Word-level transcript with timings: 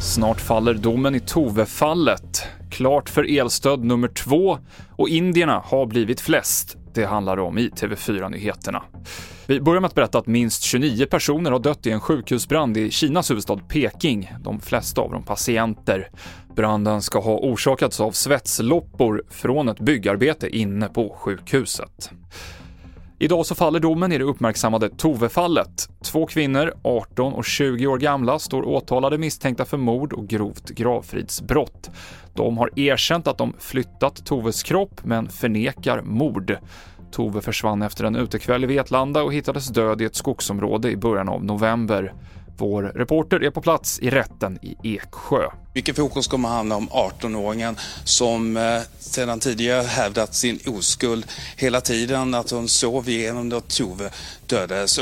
Snart 0.00 0.40
faller 0.40 0.74
domen 0.74 1.14
i 1.14 1.20
Tove-fallet. 1.20 2.42
Klart 2.70 3.08
för 3.08 3.38
elstöd 3.38 3.84
nummer 3.84 4.08
två 4.08 4.58
och 4.96 5.08
indierna 5.08 5.62
har 5.64 5.86
blivit 5.86 6.20
flest. 6.20 6.76
Det 6.94 7.04
handlar 7.04 7.38
om 7.38 7.58
i 7.58 7.68
TV4-nyheterna. 7.68 8.82
Vi 9.46 9.60
börjar 9.60 9.80
med 9.80 9.88
att 9.88 9.94
berätta 9.94 10.18
att 10.18 10.26
minst 10.26 10.62
29 10.62 11.06
personer 11.06 11.50
har 11.50 11.58
dött 11.58 11.86
i 11.86 11.90
en 11.90 12.00
sjukhusbrand 12.00 12.76
i 12.76 12.90
Kinas 12.90 13.30
huvudstad 13.30 13.56
Peking, 13.68 14.32
de 14.40 14.60
flesta 14.60 15.00
av 15.00 15.10
dem 15.10 15.22
patienter. 15.22 16.10
Branden 16.56 17.02
ska 17.02 17.20
ha 17.20 17.38
orsakats 17.38 18.00
av 18.00 18.10
svetsloppor 18.12 19.22
från 19.30 19.68
ett 19.68 19.80
byggarbete 19.80 20.56
inne 20.56 20.88
på 20.88 21.16
sjukhuset. 21.18 22.10
Idag 23.18 23.46
så 23.46 23.54
faller 23.54 23.80
domen 23.80 24.12
i 24.12 24.18
det 24.18 24.24
uppmärksammade 24.24 24.88
Tove-fallet. 24.88 25.88
Två 26.02 26.26
kvinnor, 26.26 26.74
18 26.82 27.32
och 27.32 27.44
20 27.44 27.86
år 27.86 27.98
gamla, 27.98 28.38
står 28.38 28.68
åtalade 28.68 29.18
misstänkta 29.18 29.64
för 29.64 29.76
mord 29.76 30.12
och 30.12 30.28
grovt 30.28 30.70
gravfridsbrott. 30.70 31.90
De 32.34 32.58
har 32.58 32.78
erkänt 32.78 33.26
att 33.26 33.38
de 33.38 33.54
flyttat 33.58 34.26
Toves 34.26 34.62
kropp, 34.62 35.00
men 35.04 35.28
förnekar 35.28 36.02
mord. 36.02 36.56
Tove 37.10 37.40
försvann 37.40 37.82
efter 37.82 38.04
en 38.04 38.16
utekväll 38.16 38.64
i 38.64 38.66
Vetlanda 38.66 39.22
och 39.22 39.34
hittades 39.34 39.68
död 39.68 40.02
i 40.02 40.04
ett 40.04 40.16
skogsområde 40.16 40.90
i 40.90 40.96
början 40.96 41.28
av 41.28 41.44
november. 41.44 42.14
Vår 42.56 42.82
reporter 42.82 43.44
är 43.44 43.50
på 43.50 43.60
plats 43.60 43.98
i 43.98 44.10
rätten 44.10 44.58
i 44.62 44.76
Eksjö. 44.82 45.50
Mycket 45.74 45.96
fokus 45.96 46.26
kommer 46.28 46.48
att 46.48 46.54
handla 46.54 46.76
om 46.76 46.88
18-åringen 46.88 47.78
som 48.04 48.56
eh, 48.56 48.80
sedan 48.98 49.40
tidigare 49.40 49.82
hävdat 49.82 50.34
sin 50.34 50.58
oskuld 50.66 51.26
hela 51.56 51.80
tiden, 51.80 52.34
att 52.34 52.50
hon 52.50 52.68
sov 52.68 53.08
igenom 53.08 53.48
då 53.48 53.60
Tove 53.60 54.10
dödades 54.46 54.98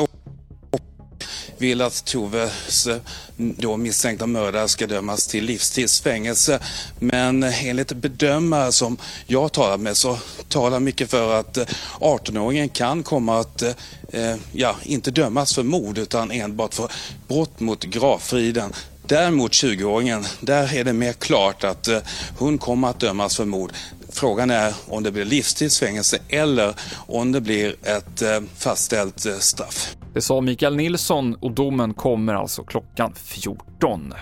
vill 1.62 1.80
att 1.80 2.04
Toves 2.04 2.86
mm, 2.86 3.54
då 3.58 3.76
misstänkta 3.76 4.26
mördare 4.26 4.68
ska 4.68 4.86
dömas 4.86 5.26
till 5.26 5.44
livstidsfängelse. 5.44 6.58
Men 6.98 7.42
enligt 7.42 7.92
bedömare 7.92 8.72
som 8.72 8.96
jag 9.26 9.52
talat 9.52 9.80
med 9.80 9.96
så 9.96 10.18
talar 10.48 10.80
mycket 10.80 11.10
för 11.10 11.40
att 11.40 11.56
eh, 11.56 11.64
18-åringen 12.00 12.68
kan 12.68 13.02
komma 13.02 13.40
att 13.40 13.62
eh, 13.62 13.72
eh, 14.12 14.36
ja, 14.52 14.76
inte 14.82 15.10
dömas 15.10 15.54
för 15.54 15.62
mord 15.62 15.98
utan 15.98 16.30
enbart 16.30 16.74
för 16.74 16.90
brott 17.28 17.60
mot 17.60 17.84
gravfriden. 17.84 18.72
Däremot 19.06 19.52
20-åringen, 19.52 20.26
där 20.40 20.74
är 20.74 20.84
det 20.84 20.92
mer 20.92 21.12
klart 21.12 21.64
att 21.64 21.88
eh, 21.88 21.98
hon 22.38 22.58
kommer 22.58 22.88
att 22.88 23.00
dömas 23.00 23.36
för 23.36 23.44
mord. 23.44 23.72
Frågan 24.08 24.50
är 24.50 24.74
om 24.86 25.02
det 25.02 25.10
blir 25.10 25.24
livstidsfängelse 25.24 26.18
eller 26.28 26.74
om 27.06 27.32
det 27.32 27.40
blir 27.40 27.76
ett 27.82 28.22
eh, 28.22 28.40
fastställt 28.58 29.26
eh, 29.26 29.38
straff. 29.38 29.96
Det 30.14 30.20
sa 30.20 30.40
Mikael 30.40 30.76
Nilsson 30.76 31.34
och 31.34 31.50
domen 31.50 31.94
kommer 31.94 32.34
alltså 32.34 32.64
klockan 32.64 33.14
14. 33.14 34.14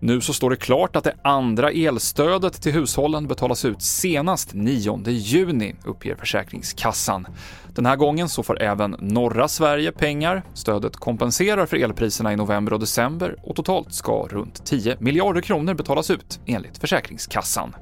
Nu 0.00 0.20
så 0.20 0.32
står 0.32 0.50
det 0.50 0.56
klart 0.56 0.96
att 0.96 1.04
det 1.04 1.14
andra 1.24 1.70
elstödet 1.70 2.62
till 2.62 2.72
hushållen 2.72 3.28
betalas 3.28 3.64
ut 3.64 3.82
senast 3.82 4.54
9 4.54 5.00
juni, 5.06 5.74
uppger 5.84 6.16
Försäkringskassan. 6.16 7.26
Den 7.74 7.86
här 7.86 7.96
gången 7.96 8.28
så 8.28 8.42
får 8.42 8.62
även 8.62 8.96
norra 9.00 9.48
Sverige 9.48 9.92
pengar. 9.92 10.42
Stödet 10.54 10.96
kompenserar 10.96 11.66
för 11.66 11.76
elpriserna 11.76 12.32
i 12.32 12.36
november 12.36 12.72
och 12.72 12.80
december 12.80 13.36
och 13.42 13.56
totalt 13.56 13.94
ska 13.94 14.26
runt 14.30 14.66
10 14.66 14.96
miljarder 15.00 15.40
kronor 15.40 15.74
betalas 15.74 16.10
ut, 16.10 16.40
enligt 16.46 16.78
Försäkringskassan. 16.78 17.74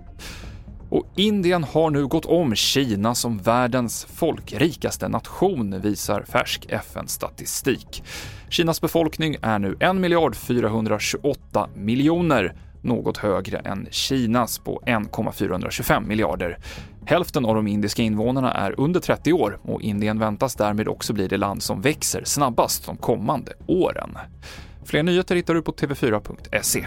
Och 0.93 1.07
Indien 1.17 1.65
har 1.65 1.91
nu 1.91 2.07
gått 2.07 2.25
om 2.25 2.55
Kina 2.55 3.15
som 3.15 3.39
världens 3.39 4.05
folkrikaste 4.05 5.09
nation, 5.09 5.81
visar 5.81 6.23
färsk 6.23 6.67
FN-statistik. 6.69 8.03
Kinas 8.49 8.81
befolkning 8.81 9.37
är 9.43 9.59
nu 9.59 9.77
1 9.81 9.97
miljard 9.97 10.37
428 10.37 11.69
miljoner, 11.77 12.55
något 12.83 13.17
högre 13.17 13.59
än 13.59 13.89
Kinas 13.91 14.59
på 14.59 14.83
1,425 14.87 16.09
miljarder. 16.09 16.59
Hälften 17.07 17.45
av 17.45 17.55
de 17.55 17.67
indiska 17.67 18.03
invånarna 18.03 18.53
är 18.53 18.81
under 18.81 19.01
30 19.01 19.33
år 19.33 19.59
och 19.63 19.83
Indien 19.83 20.19
väntas 20.19 20.55
därmed 20.55 20.89
också 20.89 21.13
bli 21.13 21.29
det 21.29 21.37
land 21.37 21.63
som 21.63 21.81
växer 21.81 22.25
snabbast 22.25 22.87
de 22.87 22.97
kommande 22.97 23.53
åren. 23.67 24.19
Fler 24.85 25.03
nyheter 25.03 25.37
hittar 25.37 25.55
du 25.55 25.63
på 25.63 25.73
tv4.se. 25.73 26.87